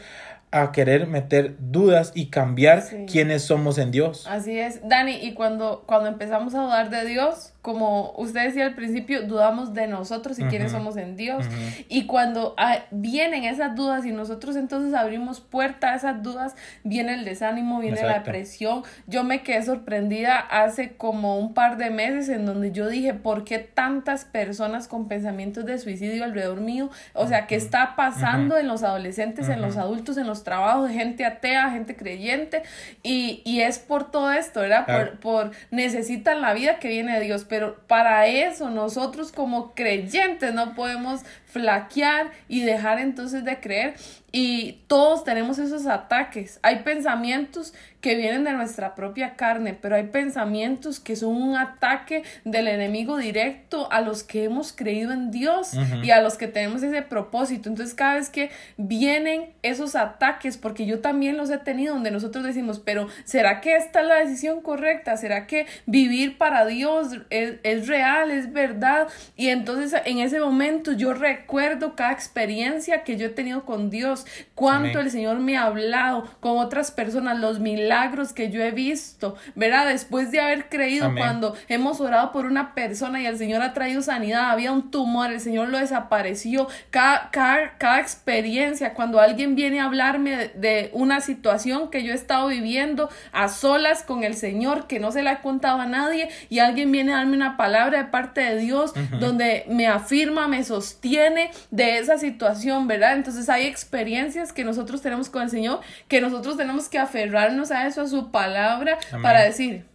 a 0.51 0.71
querer 0.71 1.07
meter 1.07 1.56
dudas 1.59 2.12
y 2.15 2.27
cambiar 2.27 2.83
quiénes 3.12 3.44
somos 3.44 3.77
en 3.77 3.91
Dios. 3.91 4.25
Así 4.27 4.57
es, 4.57 4.79
Dani, 4.88 5.13
y 5.13 5.33
cuando, 5.33 5.83
cuando 5.85 6.07
empezamos 6.07 6.56
a 6.56 6.62
dudar 6.62 6.89
de 6.89 7.06
Dios, 7.06 7.53
como 7.67 8.13
usted 8.15 8.45
decía 8.45 8.65
al 8.65 8.75
principio, 8.75 9.23
dudamos 9.23 9.73
de 9.73 9.87
nosotros 9.87 10.39
y 10.39 10.45
quiénes 10.45 10.71
somos 10.71 10.95
en 10.95 11.17
Dios. 11.17 11.45
Y 11.89 12.05
cuando 12.05 12.55
ah, 12.57 12.85
vienen 12.91 13.43
esas 13.43 13.75
dudas 13.75 14.05
y 14.05 14.13
nosotros 14.13 14.55
entonces 14.55 14.93
abrimos 14.93 15.41
puerta 15.41 15.91
a 15.91 15.95
esas 15.97 16.23
dudas, 16.23 16.55
viene 16.85 17.15
el 17.15 17.25
desánimo, 17.25 17.81
viene 17.81 18.01
la 18.03 18.19
depresión. 18.19 18.83
Yo 19.05 19.25
me 19.25 19.43
quedé 19.43 19.63
sorprendida 19.63 20.37
hace 20.37 20.95
como 20.95 21.37
un 21.37 21.53
par 21.53 21.75
de 21.75 21.89
meses 21.89 22.29
en 22.29 22.45
donde 22.45 22.71
yo 22.71 22.87
dije, 22.87 23.13
¿por 23.13 23.43
qué 23.43 23.59
tantas 23.59 24.23
personas 24.23 24.87
con 24.87 25.09
pensamientos 25.09 25.65
de 25.65 25.77
suicidio 25.77 26.23
alrededor 26.23 26.61
mío? 26.61 26.89
O 27.11 27.27
sea, 27.27 27.47
¿qué 27.47 27.55
está 27.55 27.97
pasando 27.97 28.57
en 28.57 28.69
los 28.69 28.83
adolescentes, 28.83 29.49
en 29.49 29.61
los 29.61 29.75
adultos, 29.75 30.15
en 30.15 30.25
los 30.25 30.45
trabajos 30.45 30.89
gente 30.89 31.25
atea, 31.25 31.69
gente 31.71 31.97
creyente? 31.97 32.63
Y, 33.03 33.41
y 33.43 33.59
es 33.59 33.77
por 33.77 34.09
todo 34.09 34.31
esto, 34.31 34.61
¿verdad? 34.61 34.85
Por, 34.85 35.19
por 35.19 35.51
necesitan 35.69 36.42
la 36.42 36.53
vida 36.53 36.80
que 36.80 36.87
viene 36.87 37.13
de 37.19 37.25
Dios 37.25 37.44
pero 37.56 37.56
para 37.87 38.28
eso 38.28 38.69
nosotros 38.69 39.31
como 39.31 39.73
creyentes 39.73 40.54
no 40.54 40.76
podemos 40.76 41.21
flaquear 41.45 42.31
y 42.47 42.61
dejar 42.61 42.99
entonces 42.99 43.44
de 43.44 43.59
creer. 43.59 43.95
Y 44.31 44.83
todos 44.87 45.23
tenemos 45.23 45.57
esos 45.57 45.85
ataques. 45.85 46.59
Hay 46.61 46.80
pensamientos 46.80 47.73
que 48.01 48.16
vienen 48.16 48.44
de 48.44 48.54
nuestra 48.54 48.94
propia 48.94 49.35
carne, 49.35 49.73
pero 49.73 49.95
hay 49.95 50.04
pensamientos 50.04 50.99
que 50.99 51.16
son 51.16 51.35
un 51.42 51.56
ataque 51.56 52.23
del 52.45 52.68
enemigo 52.68 53.18
directo 53.18 53.92
a 53.92 54.01
los 54.01 54.23
que 54.23 54.44
hemos 54.44 54.71
creído 54.71 55.13
en 55.13 55.31
Dios 55.31 55.71
y 56.04 56.11
a 56.11 56.21
los 56.21 56.37
que 56.37 56.47
tenemos 56.47 56.83
ese 56.83 57.01
propósito. 57.01 57.69
Entonces 57.69 57.95
cada 57.95 58.16
vez 58.16 58.30
que 58.30 58.51
vienen 58.77 59.49
esos 59.63 59.95
ataques, 59.95 60.57
porque 60.57 60.85
yo 60.85 60.99
también 60.99 61.37
los 61.37 61.49
he 61.49 61.57
tenido, 61.57 61.95
donde 61.95 62.11
nosotros 62.11 62.44
decimos, 62.44 62.80
pero 62.80 63.07
¿será 63.23 63.61
que 63.61 63.75
esta 63.75 64.01
es 64.01 64.07
la 64.07 64.16
decisión 64.16 64.61
correcta? 64.61 65.18
¿Será 65.18 65.47
que 65.47 65.66
vivir 65.87 66.37
para 66.37 66.66
Dios 66.66 67.18
es, 67.31 67.56
es 67.63 67.87
real, 67.87 68.30
es 68.30 68.54
verdad? 68.54 69.07
Y 69.35 69.49
entonces 69.49 69.99
en 70.06 70.19
ese 70.19 70.39
momento 70.39 70.92
yo 70.92 71.13
recuerdo 71.16 71.95
cada 71.95 72.11
experiencia 72.11 73.04
que 73.04 73.18
yo 73.18 73.25
he 73.27 73.30
tenido 73.30 73.66
con 73.66 73.89
Dios, 73.89 74.27
cuánto 74.54 74.99
el 74.99 75.09
Señor 75.09 75.39
me 75.39 75.57
ha 75.57 75.63
hablado 75.63 76.25
con 76.39 76.59
otras 76.59 76.92
personas, 76.92 77.39
los 77.39 77.59
milagros 77.59 77.86
que 78.33 78.49
yo 78.49 78.61
he 78.61 78.71
visto, 78.71 79.35
¿verdad? 79.56 79.87
Después 79.87 80.31
de 80.31 80.39
haber 80.39 80.69
creído 80.69 81.13
cuando 81.15 81.56
hemos 81.67 81.99
orado 81.99 82.31
por 82.31 82.45
una 82.45 82.73
persona 82.73 83.21
y 83.21 83.25
el 83.25 83.37
Señor 83.37 83.61
ha 83.61 83.73
traído 83.73 84.01
sanidad, 84.01 84.51
había 84.51 84.71
un 84.71 84.91
tumor, 84.91 85.31
el 85.31 85.39
Señor 85.39 85.69
lo 85.69 85.77
desapareció, 85.77 86.67
cada, 86.89 87.29
cada, 87.31 87.99
experiencia, 87.99 88.94
cuando 88.94 89.19
alguien 89.19 89.56
viene 89.56 89.79
a 89.79 89.85
hablarme 89.85 90.49
de, 90.56 90.89
una 90.94 91.21
situación 91.21 91.89
que 91.89 92.03
yo 92.03 92.11
he 92.11 92.15
estado 92.15 92.47
viviendo 92.47 93.09
a 93.31 93.49
solas 93.49 94.03
con 94.03 94.23
el 94.23 94.35
Señor, 94.35 94.87
que 94.87 94.99
no 94.99 95.11
se 95.11 95.23
la 95.23 95.33
he 95.33 95.41
contado 95.41 95.79
a 95.81 95.85
nadie, 95.85 96.29
y 96.49 96.59
alguien 96.59 96.91
viene 96.91 97.13
a 97.13 97.17
darme 97.17 97.35
una 97.35 97.57
palabra 97.57 97.97
de 97.97 98.06
parte 98.06 98.41
de 98.41 98.57
Dios 98.57 98.94
donde 99.19 99.65
me 99.67 99.87
afirma, 99.87 100.47
me 100.47 100.63
sostiene 100.63 101.51
de 101.71 101.97
esa 101.97 102.17
situación, 102.17 102.87
¿verdad? 102.87 103.13
Entonces 103.13 103.49
hay 103.49 103.65
experiencias 103.65 104.53
que 104.53 104.63
nosotros 104.63 105.01
tenemos 105.01 105.29
con 105.29 105.41
el 105.41 105.49
Señor, 105.49 105.81
que 106.07 106.21
nosotros 106.21 106.57
tenemos 106.57 106.89
que 106.89 106.99
aferrarnos 106.99 107.71
a 107.71 107.76
eso, 107.85 108.01
a 108.01 108.07
su 108.07 108.31
palabra, 108.31 108.97
para 109.21 109.43
decir, 109.43 109.85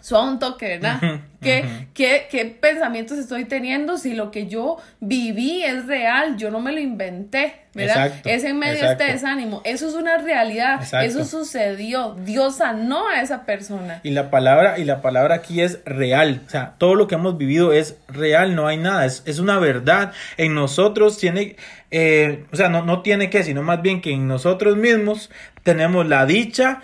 suave 0.00 0.30
un 0.30 0.38
toque, 0.38 0.78
¿verdad? 0.78 1.00
¿Qué, 1.40 1.86
qué, 1.94 2.58
pensamientos 2.60 3.16
estoy 3.16 3.44
teniendo 3.44 3.96
si 3.96 4.14
lo 4.14 4.32
que 4.32 4.48
yo 4.48 4.78
viví 4.98 5.62
es 5.62 5.86
real? 5.86 6.36
Yo 6.36 6.50
no 6.50 6.58
me 6.58 6.72
lo 6.72 6.80
inventé, 6.80 7.54
¿verdad? 7.74 8.12
es 8.24 8.42
en 8.42 8.58
medio 8.58 8.84
de 8.84 8.92
este 8.92 9.04
desánimo. 9.04 9.62
Eso 9.64 9.88
es 9.88 9.94
una 9.94 10.18
realidad. 10.18 10.80
Eso 11.00 11.24
sucedió. 11.24 12.16
Dios 12.24 12.56
sanó 12.56 13.06
a 13.08 13.20
esa 13.22 13.44
persona. 13.44 14.00
Y 14.02 14.10
la 14.10 14.30
palabra, 14.30 14.80
y 14.80 14.84
la 14.84 15.00
palabra 15.00 15.36
aquí 15.36 15.60
es 15.60 15.78
real. 15.84 16.42
O 16.46 16.50
sea, 16.50 16.74
todo 16.78 16.96
lo 16.96 17.06
que 17.06 17.14
hemos 17.14 17.38
vivido 17.38 17.72
es 17.72 17.96
real, 18.08 18.56
no 18.56 18.66
hay 18.66 18.78
nada. 18.78 19.06
Es, 19.06 19.22
es 19.24 19.38
una 19.38 19.60
verdad. 19.60 20.12
En 20.38 20.54
nosotros 20.54 21.18
tiene, 21.18 21.54
eh, 21.92 22.46
o 22.52 22.56
sea, 22.56 22.68
no, 22.68 22.84
no 22.84 23.02
tiene 23.02 23.30
que, 23.30 23.44
sino 23.44 23.62
más 23.62 23.80
bien 23.80 24.00
que 24.00 24.10
en 24.10 24.26
nosotros 24.26 24.76
mismos 24.76 25.30
tenemos 25.62 26.08
la 26.08 26.26
dicha 26.26 26.82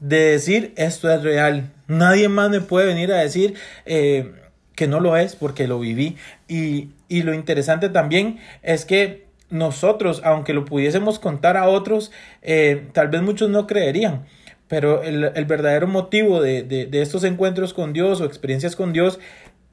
de 0.00 0.18
decir 0.18 0.72
esto 0.76 1.10
es 1.10 1.22
real. 1.22 1.70
Nadie 1.88 2.28
más 2.28 2.50
me 2.50 2.60
puede 2.60 2.86
venir 2.86 3.12
a 3.12 3.18
decir 3.18 3.54
eh, 3.84 4.32
que 4.74 4.86
no 4.86 5.00
lo 5.00 5.16
es 5.16 5.36
porque 5.36 5.66
lo 5.66 5.78
viví. 5.78 6.16
Y, 6.48 6.90
y 7.08 7.22
lo 7.22 7.34
interesante 7.34 7.88
también 7.88 8.38
es 8.62 8.84
que 8.84 9.26
nosotros, 9.50 10.20
aunque 10.24 10.54
lo 10.54 10.64
pudiésemos 10.64 11.18
contar 11.18 11.56
a 11.56 11.68
otros, 11.68 12.12
eh, 12.42 12.88
tal 12.92 13.08
vez 13.08 13.22
muchos 13.22 13.50
no 13.50 13.66
creerían. 13.66 14.26
Pero 14.68 15.04
el, 15.04 15.30
el 15.34 15.44
verdadero 15.44 15.86
motivo 15.86 16.40
de, 16.40 16.64
de, 16.64 16.86
de, 16.86 17.02
estos 17.02 17.22
encuentros 17.22 17.72
con 17.72 17.92
Dios 17.92 18.20
o 18.20 18.24
experiencias 18.24 18.74
con 18.74 18.92
Dios 18.92 19.20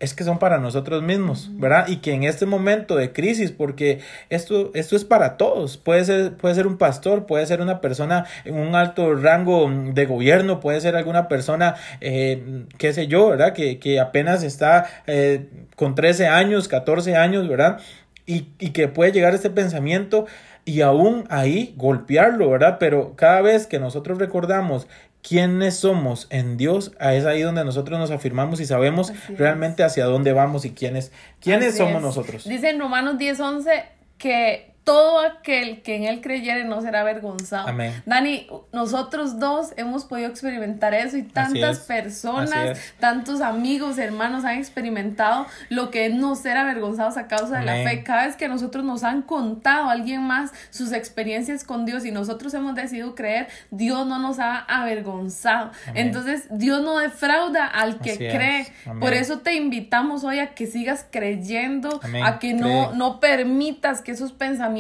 es 0.03 0.13
que 0.13 0.25
son 0.25 0.37
para 0.37 0.57
nosotros 0.57 1.01
mismos, 1.01 1.49
¿verdad? 1.53 1.87
Y 1.87 1.97
que 1.97 2.11
en 2.11 2.23
este 2.23 2.45
momento 2.45 2.97
de 2.97 3.13
crisis, 3.13 3.51
porque 3.51 3.99
esto, 4.29 4.69
esto 4.73 4.97
es 4.97 5.05
para 5.05 5.37
todos, 5.37 5.77
puede 5.77 6.03
ser, 6.03 6.33
puede 6.33 6.55
ser 6.55 6.67
un 6.67 6.77
pastor, 6.77 7.25
puede 7.25 7.45
ser 7.45 7.61
una 7.61 7.79
persona 7.79 8.25
en 8.43 8.55
un 8.55 8.75
alto 8.75 9.15
rango 9.15 9.71
de 9.71 10.05
gobierno, 10.05 10.59
puede 10.59 10.81
ser 10.81 10.97
alguna 10.97 11.29
persona, 11.29 11.75
eh, 12.01 12.65
qué 12.77 12.91
sé 12.91 13.07
yo, 13.07 13.29
¿verdad? 13.29 13.53
Que, 13.53 13.79
que 13.79 14.01
apenas 14.01 14.43
está 14.43 14.87
eh, 15.07 15.47
con 15.77 15.95
13 15.95 16.27
años, 16.27 16.67
14 16.67 17.15
años, 17.15 17.47
¿verdad? 17.47 17.79
Y, 18.25 18.49
y 18.59 18.71
que 18.71 18.89
puede 18.89 19.13
llegar 19.13 19.33
este 19.33 19.51
pensamiento 19.51 20.25
y 20.65 20.81
aún 20.81 21.25
ahí 21.29 21.73
golpearlo, 21.77 22.49
¿verdad? 22.49 22.77
Pero 22.79 23.15
cada 23.15 23.41
vez 23.41 23.67
que 23.67 23.79
nosotros 23.79 24.17
recordamos 24.17 24.87
quiénes 25.21 25.77
somos 25.77 26.27
en 26.29 26.57
Dios, 26.57 26.91
es 26.99 27.25
ahí 27.25 27.41
donde 27.41 27.63
nosotros 27.63 27.97
nos 27.97 28.11
afirmamos 28.11 28.59
y 28.59 28.65
sabemos 28.65 29.13
realmente 29.29 29.83
hacia 29.83 30.05
dónde 30.05 30.33
vamos 30.33 30.65
y 30.65 30.71
quiénes, 30.71 31.11
quiénes 31.39 31.77
somos 31.77 32.01
nosotros. 32.01 32.43
Dice 32.43 32.69
en 32.69 32.79
Romanos 32.79 33.17
10:11 33.17 33.85
que 34.17 34.72
todo 34.83 35.19
aquel 35.19 35.81
que 35.81 35.95
en 35.95 36.03
él 36.03 36.19
creyere 36.19 36.65
no 36.65 36.81
será 36.81 37.01
avergonzado. 37.01 37.69
Amén. 37.69 38.01
Dani, 38.05 38.47
nosotros 38.73 39.39
dos 39.39 39.73
hemos 39.77 40.03
podido 40.03 40.29
experimentar 40.29 40.93
eso 40.93 41.15
y 41.15 41.23
tantas 41.23 41.79
personas, 41.79 42.77
tantos 42.99 43.39
amigos, 43.39 43.97
hermanos 43.97 44.43
han 44.43 44.57
experimentado 44.57 45.45
lo 45.69 45.89
que 45.89 46.07
es 46.07 46.13
no 46.13 46.35
ser 46.35 46.57
avergonzados 46.57 47.15
a 47.15 47.27
causa 47.27 47.59
de 47.59 47.65
la 47.65 47.73
fe. 47.89 48.03
Cada 48.03 48.25
vez 48.25 48.35
que 48.35 48.49
nosotros 48.49 48.83
nos 48.83 49.03
han 49.03 49.21
contado 49.21 49.89
alguien 49.89 50.21
más 50.21 50.51
sus 50.69 50.91
experiencias 50.91 51.63
con 51.63 51.85
Dios 51.85 52.05
y 52.05 52.11
nosotros 52.11 52.53
hemos 52.53 52.75
decidido 52.75 53.15
creer, 53.15 53.47
Dios 53.71 54.05
no 54.05 54.19
nos 54.19 54.39
ha 54.39 54.57
avergonzado. 54.57 55.71
Entonces, 55.93 56.47
Dios 56.49 56.83
no 56.83 56.97
defrauda 56.97 57.67
al 57.67 57.99
que 57.99 58.17
cree. 58.17 58.67
Por 58.99 59.13
eso 59.13 59.39
te 59.39 59.53
invitamos 59.55 60.25
hoy 60.25 60.39
a 60.39 60.53
que 60.53 60.67
sigas 60.67 61.05
creyendo, 61.09 62.01
a 62.23 62.39
que 62.39 62.53
no, 62.53 62.93
no 62.93 63.21
permitas 63.21 64.01
que 64.01 64.11
esos 64.11 64.33
pensamientos 64.33 64.72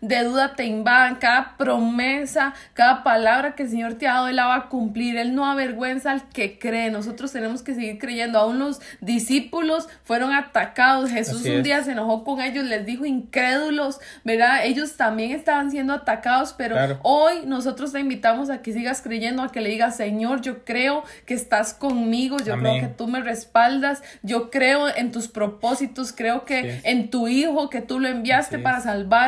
de 0.00 0.24
duda 0.24 0.54
te 0.54 0.64
invadan, 0.64 1.16
cada 1.16 1.56
promesa, 1.56 2.54
cada 2.74 3.02
palabra 3.02 3.54
que 3.54 3.64
el 3.64 3.70
Señor 3.70 3.94
te 3.94 4.06
ha 4.06 4.14
dado, 4.14 4.28
Él 4.28 4.36
la 4.36 4.46
va 4.46 4.54
a 4.56 4.68
cumplir, 4.68 5.16
Él 5.16 5.34
no 5.34 5.46
avergüenza 5.46 6.12
al 6.12 6.28
que 6.28 6.58
cree, 6.58 6.90
nosotros 6.90 7.32
tenemos 7.32 7.62
que 7.62 7.74
seguir 7.74 7.98
creyendo, 7.98 8.38
aún 8.38 8.58
los 8.58 8.80
discípulos 9.00 9.88
fueron 10.04 10.32
atacados, 10.32 11.10
Jesús 11.10 11.44
un 11.44 11.62
día 11.62 11.82
se 11.82 11.92
enojó 11.92 12.24
con 12.24 12.40
ellos, 12.40 12.64
les 12.64 12.86
dijo 12.86 13.04
incrédulos, 13.04 14.00
¿verdad? 14.24 14.64
Ellos 14.64 14.96
también 14.96 15.32
estaban 15.32 15.70
siendo 15.70 15.92
atacados, 15.92 16.54
pero 16.56 16.76
hoy 17.02 17.46
nosotros 17.46 17.92
te 17.92 18.00
invitamos 18.00 18.50
a 18.50 18.62
que 18.62 18.72
sigas 18.72 19.02
creyendo, 19.02 19.42
a 19.42 19.52
que 19.52 19.60
le 19.60 19.70
digas, 19.70 19.96
Señor, 19.96 20.40
yo 20.40 20.64
creo 20.64 21.04
que 21.26 21.34
estás 21.34 21.74
conmigo, 21.74 22.38
yo 22.38 22.58
creo 22.58 22.80
que 22.80 22.88
tú 22.88 23.06
me 23.08 23.20
respaldas, 23.20 24.02
yo 24.22 24.50
creo 24.50 24.94
en 24.94 25.12
tus 25.12 25.28
propósitos, 25.28 26.12
creo 26.12 26.44
que 26.44 26.80
en 26.84 27.10
tu 27.10 27.28
Hijo, 27.28 27.70
que 27.70 27.80
tú 27.80 28.00
lo 28.00 28.08
enviaste 28.08 28.58
para 28.58 28.80
salvar 28.80 29.23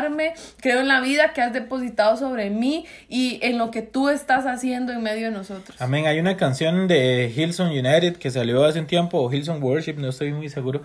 creo 0.61 0.81
en 0.81 0.89
la 0.89 1.01
vida 1.01 1.33
que 1.33 1.43
has 1.43 1.53
depositado 1.53 2.17
sobre 2.17 2.51
mí 2.51 2.87
y 3.09 3.39
en 3.43 3.59
lo 3.59 3.71
que 3.71 3.83
tú 3.83 4.09
estás 4.09 4.47
haciendo 4.47 4.93
en 4.93 5.03
medio 5.03 5.27
de 5.27 5.33
nosotros. 5.33 5.81
Amén. 5.81 6.07
Hay 6.07 6.19
una 6.19 6.37
canción 6.37 6.89
de 6.89 7.33
Hillsong 7.35 7.71
United 7.71 8.17
que 8.17 8.31
salió 8.31 8.65
hace 8.65 8.81
un 8.81 8.87
tiempo, 8.87 9.19
o 9.19 9.33
Hillsong 9.33 9.63
Worship, 9.63 9.95
no 9.95 10.09
estoy 10.09 10.33
muy 10.33 10.49
seguro, 10.49 10.83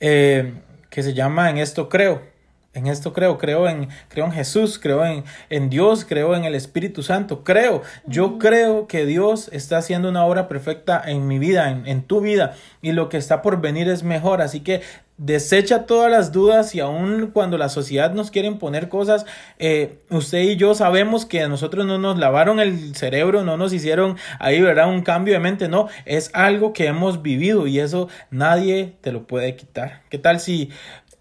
eh, 0.00 0.54
que 0.90 1.02
se 1.02 1.14
llama 1.14 1.50
En 1.50 1.58
esto 1.58 1.88
creo. 1.88 2.36
En 2.76 2.88
esto 2.88 3.14
creo, 3.14 3.38
creo 3.38 3.66
en, 3.70 3.88
creo 4.08 4.26
en 4.26 4.32
Jesús, 4.32 4.78
creo 4.78 5.02
en, 5.02 5.24
en 5.48 5.70
Dios, 5.70 6.04
creo 6.04 6.36
en 6.36 6.44
el 6.44 6.54
Espíritu 6.54 7.02
Santo, 7.02 7.42
creo, 7.42 7.80
yo 8.04 8.36
creo 8.36 8.86
que 8.86 9.06
Dios 9.06 9.48
está 9.50 9.78
haciendo 9.78 10.10
una 10.10 10.26
obra 10.26 10.46
perfecta 10.46 11.02
en 11.06 11.26
mi 11.26 11.38
vida, 11.38 11.70
en, 11.70 11.86
en 11.86 12.02
tu 12.02 12.20
vida, 12.20 12.54
y 12.82 12.92
lo 12.92 13.08
que 13.08 13.16
está 13.16 13.40
por 13.40 13.62
venir 13.62 13.88
es 13.88 14.02
mejor, 14.02 14.42
así 14.42 14.60
que 14.60 14.82
desecha 15.18 15.86
todas 15.86 16.10
las 16.10 16.30
dudas 16.32 16.74
y 16.74 16.80
aun 16.80 17.30
cuando 17.32 17.56
la 17.56 17.68
sociedad 17.68 18.12
nos 18.12 18.30
quiere 18.30 18.48
imponer 18.48 18.88
cosas, 18.88 19.24
eh, 19.58 19.98
usted 20.10 20.40
y 20.40 20.56
yo 20.56 20.74
sabemos 20.74 21.24
que 21.24 21.42
a 21.42 21.48
nosotros 21.48 21.86
no 21.86 21.98
nos 21.98 22.18
lavaron 22.18 22.60
el 22.60 22.94
cerebro, 22.94 23.42
no 23.42 23.56
nos 23.56 23.72
hicieron 23.72 24.16
ahí, 24.38 24.60
¿verdad? 24.60 24.88
Un 24.88 25.02
cambio 25.02 25.34
de 25.34 25.40
mente, 25.40 25.68
no, 25.68 25.88
es 26.04 26.30
algo 26.34 26.72
que 26.72 26.86
hemos 26.86 27.22
vivido 27.22 27.66
y 27.66 27.80
eso 27.80 28.08
nadie 28.30 28.96
te 29.00 29.12
lo 29.12 29.26
puede 29.26 29.56
quitar. 29.56 30.02
¿Qué 30.10 30.18
tal 30.18 30.40
si 30.40 30.70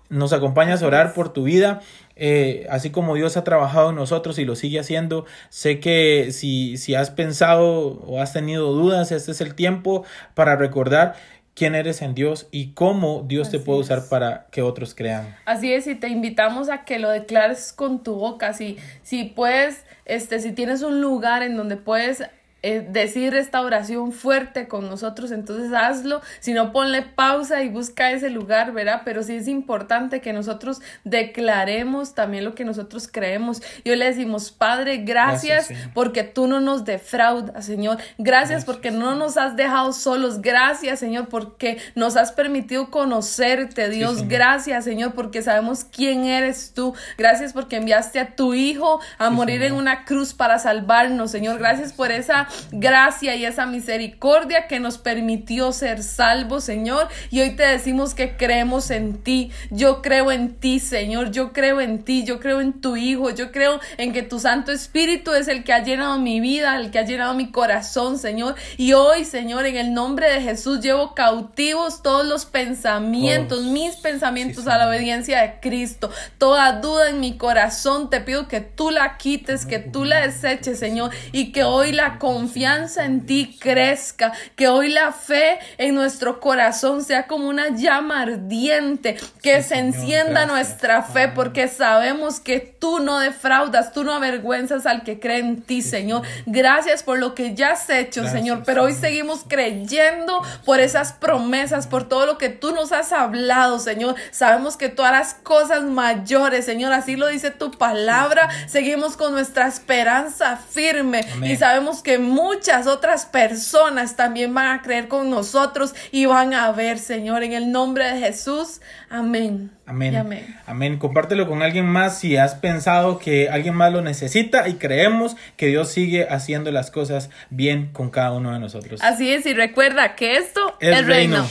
nos 0.09 0.33
acompañas 0.33 0.83
a 0.83 0.87
orar 0.87 1.13
por 1.13 1.31
tu 1.31 1.43
vida? 1.43 1.79
Eh, 2.17 2.65
así 2.69 2.91
como 2.91 3.15
Dios 3.15 3.35
ha 3.35 3.43
trabajado 3.43 3.89
en 3.89 3.97
nosotros 3.97 4.39
y 4.39 4.45
lo 4.45 4.55
sigue 4.55 4.79
haciendo, 4.79 5.25
sé 5.49 5.81
que 5.81 6.29
si, 6.31 6.77
si 6.77 6.95
has 6.95 7.11
pensado 7.11 8.01
o 8.05 8.21
has 8.21 8.31
tenido 8.31 8.71
dudas, 8.71 9.11
este 9.11 9.31
es 9.31 9.41
el 9.41 9.53
tiempo 9.53 10.05
para 10.33 10.55
recordar 10.55 11.15
quién 11.55 11.73
eres 11.73 12.01
en 12.01 12.13
Dios 12.13 12.47
y 12.51 12.73
cómo 12.73 13.23
Dios 13.25 13.49
te 13.49 13.59
puede 13.59 13.79
usar 13.79 14.09
para 14.09 14.47
que 14.51 14.61
otros 14.61 14.93
crean. 14.93 15.35
Así 15.45 15.73
es, 15.73 15.87
y 15.87 15.95
te 15.95 16.09
invitamos 16.09 16.69
a 16.69 16.83
que 16.83 16.99
lo 16.99 17.09
declares 17.09 17.73
con 17.73 18.03
tu 18.03 18.15
boca, 18.15 18.53
si, 18.53 18.77
si 19.01 19.23
puedes, 19.23 19.83
este, 20.05 20.39
si 20.39 20.51
tienes 20.51 20.83
un 20.83 21.01
lugar 21.01 21.41
en 21.41 21.55
donde 21.55 21.77
puedes 21.77 22.23
eh, 22.67 22.83
decir 22.89 23.35
esta 23.35 23.61
oración 23.61 24.11
fuerte 24.11 24.67
con 24.67 24.89
nosotros, 24.89 25.29
entonces 25.29 25.71
hazlo. 25.71 26.23
Si 26.39 26.51
no, 26.51 26.71
ponle 26.71 27.03
pausa 27.03 27.61
y 27.61 27.69
busca 27.69 28.09
ese 28.09 28.31
lugar, 28.31 28.71
¿verdad? 28.71 29.03
Pero 29.05 29.21
sí 29.21 29.35
es 29.35 29.47
importante 29.47 30.19
que 30.19 30.33
nosotros 30.33 30.81
declaremos 31.03 32.15
también 32.15 32.43
lo 32.43 32.55
que 32.55 32.65
nosotros 32.65 33.07
creemos. 33.07 33.61
Y 33.83 33.91
hoy 33.91 33.97
le 33.97 34.05
decimos, 34.05 34.49
Padre, 34.49 34.97
gracias, 34.97 35.69
porque 35.93 36.23
tú 36.23 36.47
no 36.47 36.59
nos 36.59 36.85
defraudas, 36.85 37.63
Señor. 37.63 37.99
Gracias, 38.17 38.65
porque 38.65 38.89
no 38.89 39.13
nos 39.13 39.37
has 39.37 39.55
dejado 39.55 39.93
solos. 39.93 40.41
Gracias, 40.41 40.97
Señor, 40.97 41.27
porque 41.27 41.77
nos 41.93 42.17
has 42.17 42.31
permitido 42.31 42.89
conocerte, 42.89 43.89
Dios. 43.89 44.27
gracias, 44.27 44.85
Señor, 44.85 45.13
porque 45.13 45.43
sabemos 45.43 45.83
quién 45.83 46.25
eres 46.25 46.71
tú. 46.73 46.95
Gracias 47.15 47.53
porque 47.53 47.75
enviaste 47.75 48.19
a 48.19 48.35
tu 48.35 48.55
Hijo 48.55 49.01
a 49.19 49.29
morir 49.29 49.61
en 49.61 49.73
una 49.73 50.03
cruz 50.05 50.33
para 50.33 50.57
salvarnos, 50.57 51.29
Señor. 51.29 51.59
Gracias 51.59 51.93
por 51.93 52.11
esa 52.11 52.47
gracia 52.71 53.35
y 53.35 53.45
esa 53.45 53.65
misericordia 53.65 54.67
que 54.67 54.79
nos 54.79 54.97
permitió 54.97 55.71
ser 55.71 56.03
salvos, 56.03 56.63
Señor. 56.63 57.07
Y 57.31 57.41
hoy 57.41 57.55
te 57.55 57.63
decimos 57.63 58.13
que 58.13 58.37
creemos 58.37 58.91
en 58.91 59.17
ti. 59.23 59.51
Yo 59.69 60.01
creo 60.01 60.31
en 60.31 60.55
ti, 60.55 60.79
Señor. 60.79 61.31
Yo 61.31 61.53
creo 61.53 61.81
en 61.81 62.03
ti. 62.03 62.23
Yo 62.23 62.39
creo 62.39 62.61
en 62.61 62.73
tu 62.81 62.95
Hijo. 62.95 63.29
Yo 63.29 63.51
creo 63.51 63.79
en 63.97 64.13
que 64.13 64.23
tu 64.23 64.39
Santo 64.39 64.71
Espíritu 64.71 65.33
es 65.33 65.47
el 65.47 65.63
que 65.63 65.73
ha 65.73 65.83
llenado 65.83 66.19
mi 66.19 66.39
vida, 66.39 66.77
el 66.77 66.91
que 66.91 66.99
ha 66.99 67.05
llenado 67.05 67.33
mi 67.33 67.51
corazón, 67.51 68.17
Señor. 68.17 68.55
Y 68.77 68.93
hoy, 68.93 69.25
Señor, 69.25 69.65
en 69.65 69.77
el 69.77 69.93
nombre 69.93 70.29
de 70.31 70.41
Jesús, 70.41 70.81
llevo 70.81 71.15
cautivos 71.15 72.01
todos 72.01 72.25
los 72.25 72.45
pensamientos, 72.45 73.59
oh, 73.59 73.71
mis 73.71 73.95
pensamientos 73.95 74.67
a 74.67 74.77
la 74.77 74.87
obediencia 74.87 75.41
de 75.41 75.59
Cristo. 75.61 76.09
Toda 76.37 76.81
duda 76.81 77.09
en 77.09 77.19
mi 77.19 77.37
corazón, 77.37 78.09
te 78.09 78.21
pido 78.21 78.47
que 78.47 78.61
tú 78.61 78.91
la 78.91 79.17
quites, 79.17 79.65
que 79.65 79.79
tú 79.79 80.05
la 80.05 80.21
deseches, 80.21 80.79
Señor, 80.79 81.11
y 81.31 81.51
que 81.51 81.63
hoy 81.63 81.91
la 81.91 82.19
confianza 82.45 83.05
en 83.05 83.25
ti 83.25 83.57
crezca, 83.59 84.31
que 84.55 84.67
hoy 84.67 84.89
la 84.89 85.11
fe 85.11 85.57
en 85.79 85.95
nuestro 85.95 86.39
corazón 86.39 87.03
sea 87.03 87.25
como 87.25 87.47
una 87.47 87.69
llama 87.69 88.21
ardiente, 88.21 89.17
que 89.41 89.63
se 89.63 89.77
encienda 89.79 90.45
nuestra 90.45 91.01
fe, 91.01 91.27
porque 91.29 91.67
sabemos 91.67 92.39
que 92.39 92.59
tú 92.59 92.99
no 92.99 93.17
defraudas, 93.17 93.93
tú 93.93 94.03
no 94.03 94.13
avergüenzas 94.13 94.85
al 94.85 95.01
que 95.01 95.19
cree 95.19 95.39
en 95.39 95.63
ti, 95.63 95.81
Señor. 95.81 96.21
Gracias 96.45 97.01
por 97.01 97.17
lo 97.17 97.33
que 97.33 97.55
ya 97.55 97.71
has 97.71 97.89
hecho, 97.89 98.27
Señor, 98.27 98.61
pero 98.63 98.83
hoy 98.83 98.93
seguimos 98.93 99.43
creyendo 99.47 100.43
por 100.65 100.79
esas 100.79 101.13
promesas, 101.13 101.87
por 101.87 102.07
todo 102.07 102.27
lo 102.27 102.37
que 102.37 102.49
tú 102.49 102.73
nos 102.73 102.91
has 102.91 103.11
hablado, 103.11 103.79
Señor. 103.79 104.13
Sabemos 104.29 104.77
que 104.77 104.89
tú 104.89 105.01
harás 105.01 105.33
cosas 105.33 105.83
mayores, 105.83 106.65
Señor, 106.65 106.93
así 106.93 107.15
lo 107.15 107.27
dice 107.27 107.49
tu 107.49 107.71
palabra. 107.71 108.49
Seguimos 108.67 109.17
con 109.17 109.31
nuestra 109.31 109.67
esperanza 109.67 110.57
firme 110.57 111.25
y 111.41 111.55
sabemos 111.57 112.03
que 112.03 112.19
muchas 112.25 112.87
otras 112.87 113.25
personas 113.25 114.15
también 114.15 114.53
van 114.53 114.79
a 114.79 114.81
creer 114.81 115.07
con 115.07 115.29
nosotros 115.29 115.93
y 116.11 116.25
van 116.25 116.53
a 116.53 116.71
ver, 116.71 116.99
Señor, 116.99 117.43
en 117.43 117.53
el 117.53 117.71
nombre 117.71 118.11
de 118.11 118.19
Jesús. 118.19 118.81
Amén. 119.09 119.71
Amén. 119.85 120.15
amén. 120.15 120.57
Amén. 120.65 120.97
Compártelo 120.97 121.47
con 121.47 121.61
alguien 121.61 121.85
más 121.85 122.19
si 122.19 122.37
has 122.37 122.55
pensado 122.55 123.19
que 123.19 123.49
alguien 123.49 123.75
más 123.75 123.93
lo 123.93 124.01
necesita 124.01 124.67
y 124.67 124.75
creemos 124.75 125.35
que 125.57 125.67
Dios 125.67 125.89
sigue 125.91 126.27
haciendo 126.29 126.71
las 126.71 126.91
cosas 126.91 127.29
bien 127.49 127.89
con 127.93 128.09
cada 128.09 128.31
uno 128.31 128.51
de 128.51 128.59
nosotros. 128.59 129.01
Así 129.03 129.31
es, 129.31 129.45
y 129.45 129.53
recuerda 129.53 130.15
que 130.15 130.37
esto 130.37 130.75
es, 130.79 131.05
reino. 131.05 131.45